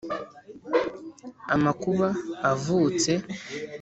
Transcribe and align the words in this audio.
amakuba 1.55 2.07
avutse: 2.51 3.11